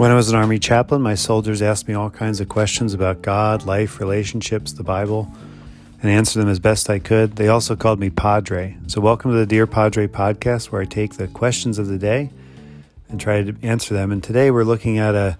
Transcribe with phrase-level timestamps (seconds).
[0.00, 3.20] When I was an Army chaplain, my soldiers asked me all kinds of questions about
[3.20, 5.30] God, life, relationships, the Bible,
[6.00, 7.36] and answered them as best I could.
[7.36, 8.78] They also called me Padre.
[8.86, 12.30] So, welcome to the Dear Padre podcast, where I take the questions of the day
[13.10, 14.10] and try to answer them.
[14.10, 15.36] And today we're looking at a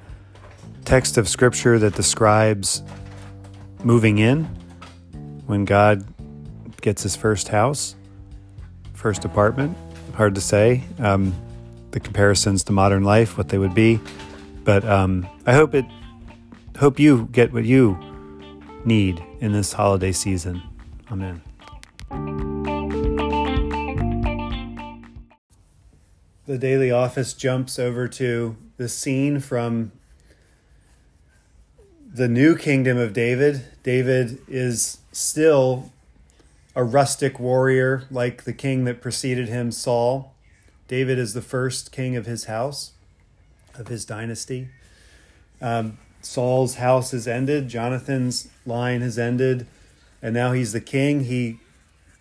[0.85, 2.83] text of scripture that describes
[3.83, 4.45] moving in
[5.47, 6.05] when God
[6.83, 7.95] gets his first house,
[8.93, 9.75] first apartment.
[10.17, 10.85] Hard to say.
[10.99, 11.35] Um,
[11.93, 13.99] the comparisons to modern life, what they would be.
[14.65, 15.85] But um, I hope it
[16.79, 17.99] hope you get what you
[18.85, 20.63] need in this holiday season.
[21.11, 21.43] Amen.
[26.47, 29.93] The daily office jumps over to the scene from
[32.13, 33.65] the new kingdom of David.
[33.83, 35.93] David is still
[36.75, 40.35] a rustic warrior like the king that preceded him, Saul.
[40.89, 42.93] David is the first king of his house
[43.81, 44.69] of his dynasty.
[45.61, 49.67] Um, Saul's house has ended, Jonathan's line has ended,
[50.23, 51.25] and now he's the king.
[51.25, 51.59] He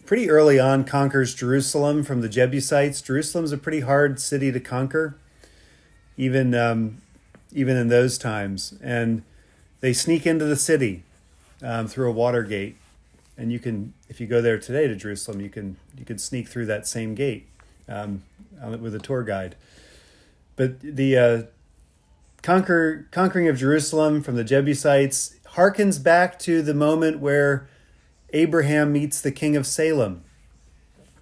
[0.05, 3.01] pretty early on conquers Jerusalem from the Jebusites.
[3.01, 5.19] Jerusalem's a pretty hard city to conquer,
[6.17, 7.01] even um,
[7.53, 8.73] even in those times.
[8.81, 9.21] And
[9.81, 11.03] they sneak into the city
[11.61, 12.77] um, through a water gate,
[13.37, 16.47] and you can, if you go there today to Jerusalem, you can you can sneak
[16.47, 17.47] through that same gate
[17.87, 18.23] um,
[18.79, 19.55] with a tour guide.
[20.59, 21.41] But the uh,
[22.41, 27.69] conquer, conquering of Jerusalem from the Jebusites harkens back to the moment where
[28.33, 30.25] Abraham meets the king of Salem,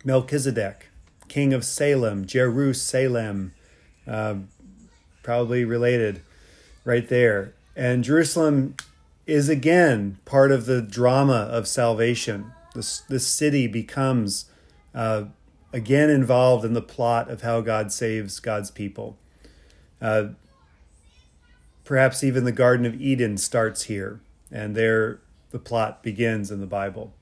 [0.04, 0.88] Melchizedek,
[1.28, 3.54] king of Salem, Jerusalem,
[4.08, 4.38] uh,
[5.22, 6.24] probably related
[6.84, 7.54] right there.
[7.76, 8.76] And Jerusalem
[9.28, 12.54] is again part of the drama of salvation.
[12.74, 14.50] This, this city becomes
[14.96, 15.26] uh,
[15.72, 19.16] again involved in the plot of how God saves God's people.
[20.02, 20.30] Uh,
[21.84, 24.20] perhaps even the Garden of Eden starts here,
[24.52, 27.14] and there the plot begins in the Bible.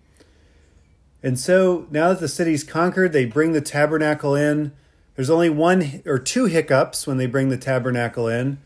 [1.21, 4.73] And so now that the city's conquered, they bring the tabernacle in.
[5.15, 8.59] There's only one or two hiccups when they bring the tabernacle in.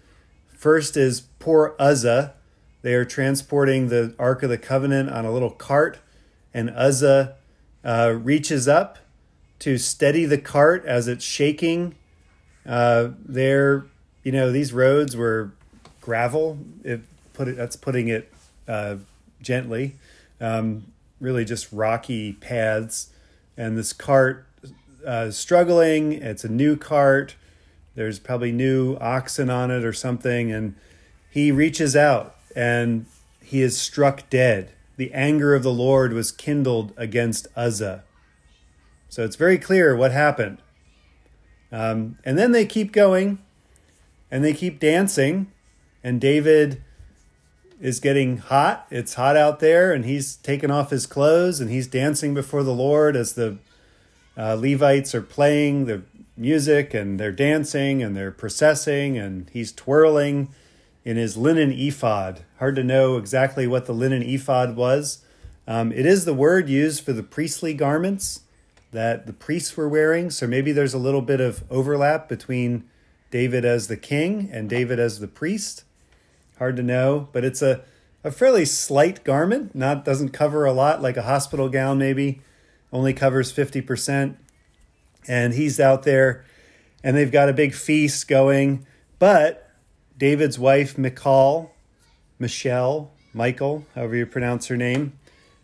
[0.47, 2.33] First is poor Uzzah.
[2.81, 5.99] They are transporting the Ark of the Covenant on a little cart,
[6.53, 7.35] and Uzzah
[7.83, 8.97] uh, reaches up
[9.59, 11.95] to steady the cart as it's shaking.
[12.65, 13.85] Uh, there
[14.29, 15.53] you know, these roads were
[16.01, 16.59] gravel.
[16.83, 17.01] It
[17.33, 18.31] put it, that's putting it
[18.67, 18.97] uh,
[19.41, 19.95] gently.
[20.39, 23.11] Um, really just rocky paths.
[23.57, 24.45] And this cart
[25.03, 26.11] uh, struggling.
[26.11, 27.37] It's a new cart.
[27.95, 30.51] There's probably new oxen on it or something.
[30.51, 30.75] And
[31.31, 33.07] he reaches out and
[33.41, 34.73] he is struck dead.
[34.97, 38.03] The anger of the Lord was kindled against Uzzah.
[39.09, 40.59] So it's very clear what happened.
[41.71, 43.39] Um, and then they keep going
[44.31, 45.51] and they keep dancing
[46.03, 46.81] and David
[47.81, 48.85] is getting hot.
[48.89, 52.73] It's hot out there and he's taken off his clothes and he's dancing before the
[52.73, 53.57] Lord as the
[54.37, 56.01] uh, Levites are playing the
[56.35, 60.49] music and they're dancing and they're processing and he's twirling
[61.03, 62.41] in his linen ephod.
[62.59, 65.23] Hard to know exactly what the linen ephod was.
[65.67, 68.41] Um, it is the word used for the priestly garments
[68.91, 70.29] that the priests were wearing.
[70.29, 72.85] So maybe there's a little bit of overlap between
[73.31, 75.83] David as the king and David as the priest.
[76.57, 77.81] Hard to know, but it's a,
[78.23, 79.75] a fairly slight garment.
[79.75, 82.41] Not doesn't cover a lot, like a hospital gown maybe.
[82.91, 84.35] Only covers 50%.
[85.27, 86.43] And he's out there
[87.03, 88.85] and they've got a big feast going.
[89.19, 89.69] But
[90.17, 91.73] David's wife, Michal,
[92.39, 95.13] Michelle, Michael, however you pronounce her name,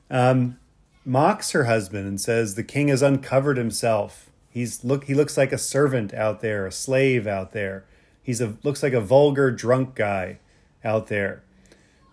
[0.09, 0.57] um,
[1.05, 4.24] mocks her husband and says, The king has uncovered himself.
[4.55, 7.83] He's look he looks like a servant out there, a slave out there.
[8.23, 10.39] He's a looks like a vulgar drunk guy
[10.81, 11.43] out there.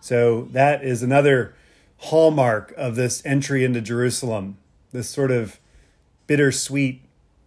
[0.01, 1.55] So that is another
[1.99, 4.57] hallmark of this entry into Jerusalem.
[4.91, 5.57] This sort of
[6.27, 7.03] bittersweet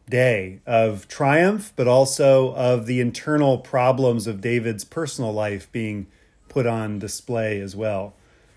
[0.09, 6.06] day of triumph, but also of the internal problems of David's personal life being
[6.49, 8.15] put on display as well.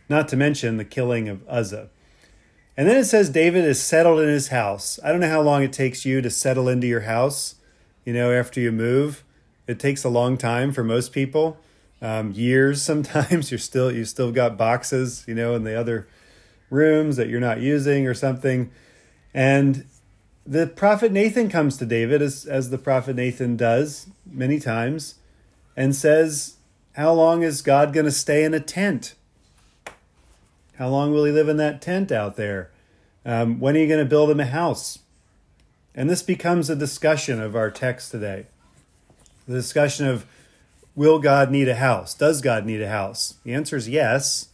[0.07, 1.89] Not to mention the killing of Uzzah.
[2.79, 5.01] And then it says David is settled in his house.
[5.03, 7.55] I don't know how long it takes you to settle into your house,
[8.05, 9.25] you know, after you move.
[9.67, 11.57] It takes a long time for most people.
[12.01, 13.51] Um, years sometimes.
[13.51, 16.07] You're still you still got boxes, you know, in the other
[16.69, 18.71] rooms that you're not using or something.
[19.33, 19.83] And
[20.45, 25.15] the prophet Nathan comes to David as as the prophet Nathan does many times
[25.75, 26.55] and says,
[26.93, 29.15] "How long is God going to stay in a tent?"
[30.79, 32.71] How long will he live in that tent out there?
[33.25, 34.99] Um, when are you going to build him a house?
[35.93, 38.47] And this becomes a discussion of our text today.
[39.45, 40.25] The discussion of
[40.95, 42.13] Will God need a house?
[42.13, 43.35] Does God need a house?
[43.43, 44.49] The answer is yes.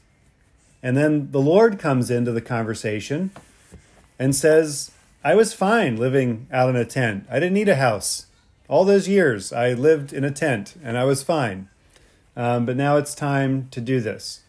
[0.84, 3.32] And then the Lord comes into the conversation
[4.20, 4.92] and says,
[5.24, 7.26] I was fine living out in a tent.
[7.32, 8.26] I didn't need a house.
[8.68, 11.70] All those years I lived in a tent and I was fine.
[12.36, 14.42] Um, but now it's time to do this.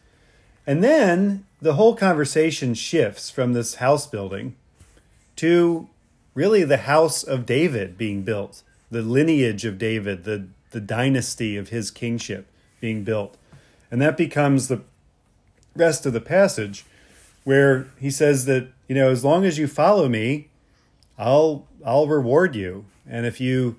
[0.66, 4.56] And then the whole conversation shifts from this house building
[5.36, 5.88] to
[6.34, 11.68] really the house of David being built, the lineage of David, the, the dynasty of
[11.68, 12.46] his kingship
[12.80, 13.36] being built.
[13.90, 14.82] And that becomes the
[15.74, 16.84] rest of the passage
[17.44, 20.48] where he says that, you know, as long as you follow me,
[21.18, 22.86] I'll I'll reward you.
[23.08, 23.76] And if you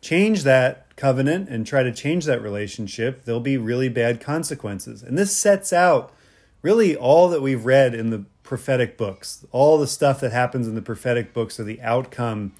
[0.00, 5.02] change that covenant and try to change that relationship, there'll be really bad consequences.
[5.02, 6.12] And this sets out
[6.62, 9.44] really all that we've read in the prophetic books.
[9.52, 12.52] All the stuff that happens in the prophetic books are the outcome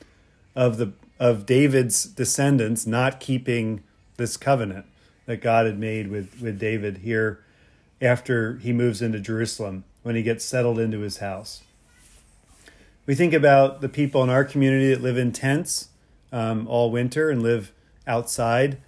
[0.54, 3.82] of the of David's descendants not keeping
[4.16, 4.86] this covenant
[5.26, 7.44] that God had made with, with David here
[8.00, 11.62] after he moves into Jerusalem, when he gets settled into his house.
[13.04, 15.90] We think about the people in our community that live in tents
[16.32, 17.72] um, all winter and live
[18.06, 18.78] outside.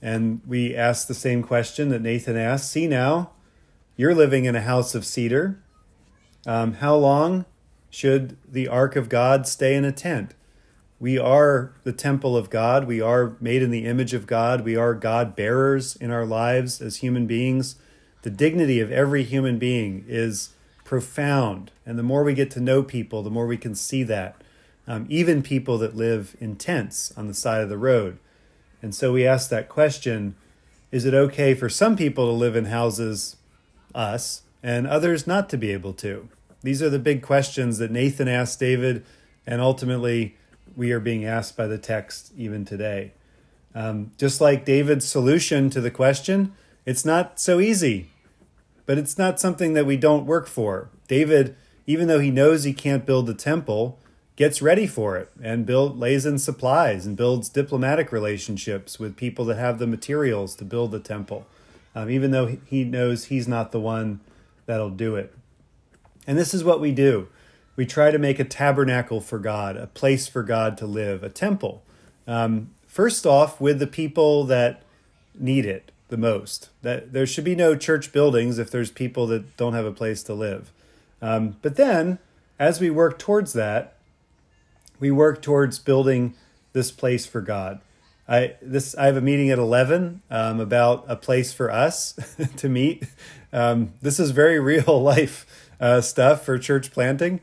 [0.00, 3.30] And we ask the same question that Nathan asked See now,
[3.96, 5.62] you're living in a house of cedar.
[6.46, 7.44] Um, how long
[7.90, 10.34] should the ark of God stay in a tent?
[10.98, 12.86] We are the temple of God.
[12.86, 14.64] We are made in the image of God.
[14.64, 17.74] We are God bearers in our lives as human beings.
[18.22, 20.50] The dignity of every human being is
[20.84, 21.72] profound.
[21.84, 24.36] And the more we get to know people, the more we can see that.
[24.86, 28.18] Um, even people that live in tents on the side of the road.
[28.80, 30.34] And so we ask that question
[30.92, 33.36] is it okay for some people to live in houses
[33.94, 36.28] us, and others not to be able to?
[36.62, 39.04] These are the big questions that Nathan asked David,
[39.46, 40.36] and ultimately
[40.76, 43.12] we are being asked by the text even today.
[43.74, 46.52] Um, just like David's solution to the question,
[46.84, 48.10] it's not so easy,
[48.86, 50.90] but it's not something that we don't work for.
[51.08, 51.56] David,
[51.86, 53.98] even though he knows he can't build the temple,
[54.36, 59.44] gets ready for it and build lays in supplies and builds diplomatic relationships with people
[59.44, 61.46] that have the materials to build the temple
[61.94, 64.20] um, even though he knows he's not the one
[64.66, 65.34] that'll do it.
[66.26, 67.28] And this is what we do
[67.74, 71.30] we try to make a tabernacle for God, a place for God to live, a
[71.30, 71.82] temple.
[72.26, 74.82] Um, first off, with the people that
[75.34, 76.68] need it the most.
[76.82, 80.22] That there should be no church buildings if there's people that don't have a place
[80.24, 80.70] to live.
[81.22, 82.18] Um, but then,
[82.58, 83.96] as we work towards that,
[85.00, 86.34] we work towards building
[86.74, 87.80] this place for God.
[88.28, 92.14] I this I have a meeting at eleven um, about a place for us
[92.56, 93.04] to meet.
[93.52, 95.46] Um, this is very real life
[95.80, 97.40] uh, stuff for church planting,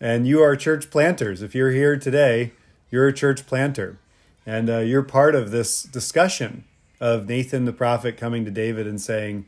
[0.00, 1.42] and you are church planters.
[1.42, 2.52] If you're here today,
[2.90, 3.98] you're a church planter,
[4.46, 6.64] and uh, you're part of this discussion
[7.00, 9.44] of Nathan the prophet coming to David and saying,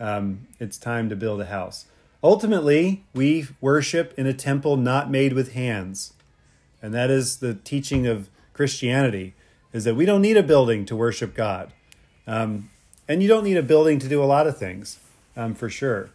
[0.00, 1.86] um, "It's time to build a house."
[2.24, 6.14] Ultimately, we worship in a temple not made with hands,
[6.82, 9.34] and that is the teaching of Christianity
[9.74, 11.72] is that we don't need a building to worship God.
[12.26, 12.70] Um,
[13.08, 15.00] and you don't need a building to do a lot of things,
[15.36, 16.10] um, for sure.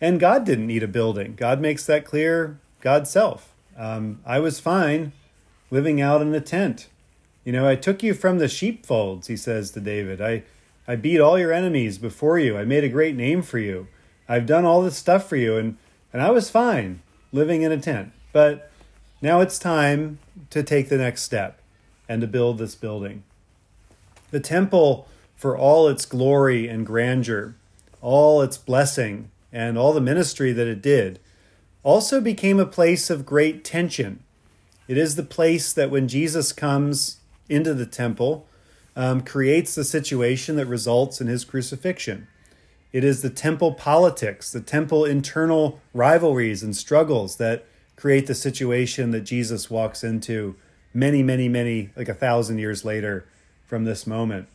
[0.00, 1.34] And God didn't need a building.
[1.36, 3.54] God makes that clear, God's self.
[3.76, 5.12] Um, I was fine
[5.70, 6.88] living out in a tent.
[7.44, 10.20] You know, I took you from the sheepfolds, he says to David.
[10.20, 10.42] I,
[10.86, 12.58] I beat all your enemies before you.
[12.58, 13.86] I made a great name for you.
[14.28, 15.78] I've done all this stuff for you, and,
[16.12, 17.00] and I was fine
[17.32, 18.12] living in a tent.
[18.32, 18.70] But
[19.22, 20.18] now it's time
[20.50, 21.60] to take the next step
[22.08, 23.22] and to build this building.
[24.30, 27.54] The temple, for all its glory and grandeur,
[28.00, 31.18] all its blessing, and all the ministry that it did,
[31.82, 34.22] also became a place of great tension.
[34.86, 38.46] It is the place that when Jesus comes into the temple,
[38.96, 42.26] um, creates the situation that results in his crucifixion.
[42.92, 47.64] It is the temple politics, the temple internal rivalries and struggles that
[47.96, 50.56] create the situation that Jesus walks into
[50.92, 53.26] many, many, many, like a thousand years later
[53.66, 54.48] from this moment.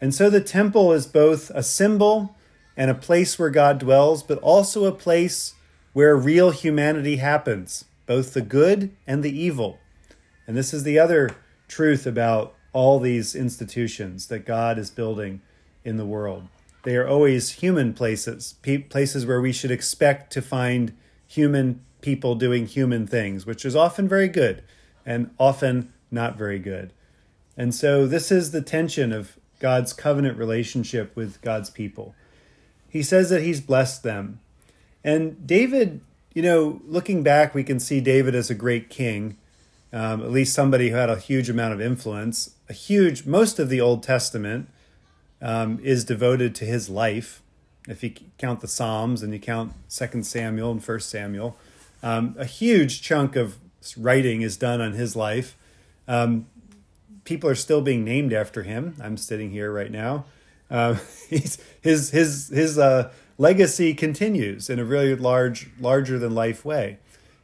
[0.00, 2.36] And so the temple is both a symbol
[2.76, 5.54] and a place where God dwells, but also a place
[5.92, 9.78] where real humanity happens, both the good and the evil.
[10.46, 11.30] And this is the other
[11.68, 15.40] truth about all these institutions that God is building
[15.84, 16.48] in the world.
[16.82, 18.56] They are always human places,
[18.90, 20.94] places where we should expect to find
[21.26, 24.62] human people doing human things, which is often very good
[25.06, 26.92] and often not very good.
[27.56, 32.14] And so this is the tension of God's covenant relationship with God's people.
[32.88, 34.40] He says that he's blessed them.
[35.02, 36.00] And David,
[36.32, 39.36] you know, looking back, we can see David as a great king,
[39.92, 42.54] um, at least somebody who had a huge amount of influence.
[42.68, 44.68] A huge, most of the Old Testament
[45.40, 47.42] um, is devoted to his life.
[47.86, 51.56] If you count the Psalms and you count Second Samuel and First Samuel,
[52.02, 53.56] um, a huge chunk of
[53.96, 55.56] writing is done on his life.
[56.08, 56.46] Um,
[57.24, 58.94] people are still being named after him.
[59.00, 60.26] I'm sitting here right now.
[60.70, 60.94] Uh,
[61.28, 66.98] his his his uh, legacy continues in a really large, larger than life way,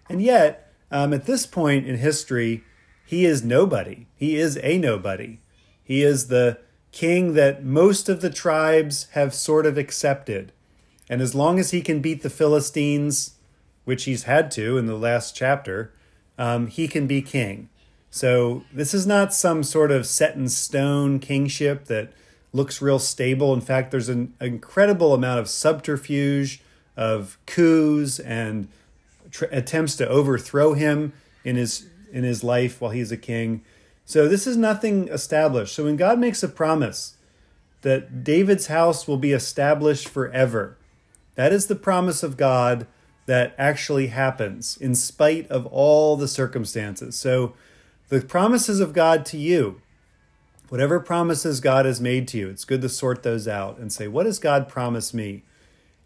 [0.08, 2.64] and yet um, at this point in history,
[3.04, 4.06] he is nobody.
[4.16, 5.38] He is a nobody.
[5.82, 6.58] He is the
[6.92, 10.52] king that most of the tribes have sort of accepted,
[11.08, 13.34] and as long as he can beat the Philistines,
[13.84, 15.92] which he's had to in the last chapter,
[16.40, 17.68] um, he can be king.
[18.10, 22.12] So this is not some sort of set in stone kingship that
[22.54, 23.52] looks real stable.
[23.52, 26.62] In fact, there's an incredible amount of subterfuge,
[26.96, 28.68] of coups, and
[29.30, 31.12] tr- attempts to overthrow him
[31.44, 33.62] in his in his life while he's a king.
[34.06, 35.74] So this is nothing established.
[35.74, 37.18] So when God makes a promise
[37.82, 40.78] that David's house will be established forever,
[41.34, 42.86] that is the promise of God
[43.30, 47.14] that actually happens in spite of all the circumstances.
[47.14, 47.54] So
[48.08, 49.80] the promises of God to you,
[50.68, 54.08] whatever promises God has made to you, it's good to sort those out and say,
[54.08, 55.44] what does God promise me?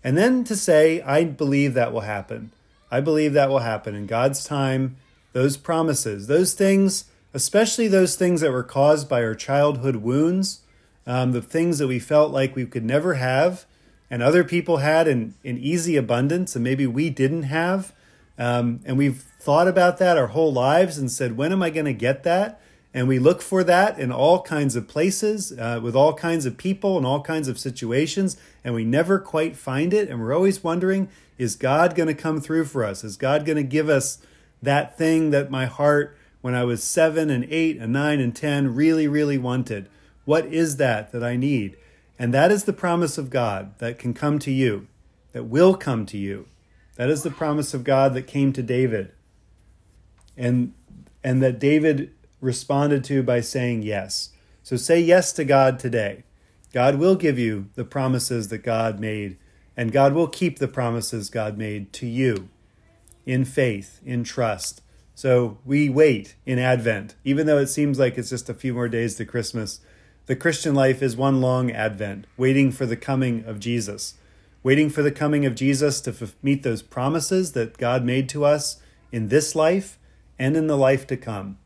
[0.05, 2.53] And then to say, I believe that will happen.
[2.91, 4.97] I believe that will happen in God's time.
[5.33, 10.61] Those promises, those things, especially those things that were caused by our childhood wounds,
[11.07, 13.65] um, the things that we felt like we could never have,
[14.15, 17.93] and other people had in, in easy abundance, and maybe we didn't have.
[18.39, 21.87] Um, and we've thought about that our whole lives and said, when am I going
[21.87, 22.61] to get that?
[22.95, 26.57] And we look for that in all kinds of places, uh, with all kinds of
[26.57, 30.09] people and all kinds of situations, and we never quite find it.
[30.09, 33.03] And we're always wondering, is God going to come through for us?
[33.03, 34.19] Is God going to give us
[34.63, 38.77] that thing that my heart, when I was seven and eight and nine and 10,
[38.77, 39.89] really, really wanted?
[40.25, 41.77] What is that that I need?
[42.19, 44.87] And that is the promise of God that can come to you,
[45.33, 46.47] that will come to you.
[46.97, 49.13] That is the promise of God that came to David.
[50.37, 50.75] And
[51.23, 54.31] and that David responded to by saying yes.
[54.63, 56.25] So say yes to God today.
[56.73, 59.39] God will give you the promises that God made,
[59.77, 62.49] and God will keep the promises God made to you
[63.25, 64.83] in faith, in trust.
[65.15, 68.89] So we wait in Advent, even though it seems like it's just a few more
[68.89, 69.81] days to Christmas.
[70.27, 74.15] The Christian life is one long Advent, waiting for the coming of Jesus
[74.65, 78.45] waiting for the coming of Jesus to f- meet those promises that God made to
[78.47, 78.81] us
[79.13, 79.99] in this life
[80.39, 81.59] and in the life to come.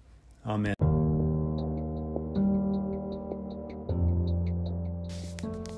[0.44, 0.74] Amen.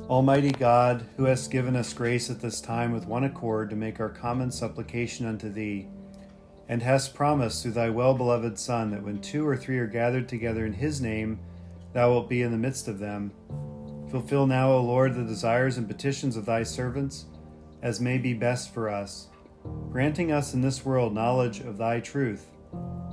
[0.09, 4.01] Almighty God, who hast given us grace at this time with one accord to make
[4.01, 5.87] our common supplication unto Thee,
[6.69, 10.29] and hast promised through Thy well beloved Son that when two or three are gathered
[10.29, 11.39] together in His name,
[11.93, 13.33] Thou wilt be in the midst of them.
[14.11, 17.27] Fulfill now, O Lord, the desires and petitions of thy servants,
[17.83, 19.29] as may be best for us,
[19.91, 22.47] granting us in this world knowledge of thy truth,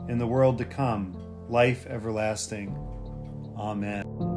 [0.08, 1.16] in the world to come,
[1.50, 2.76] life everlasting.
[3.58, 4.37] Amen.